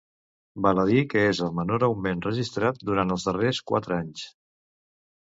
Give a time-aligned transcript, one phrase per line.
[0.65, 4.29] Val a dir que és el menor augment registrat durant els darrers quatre anys.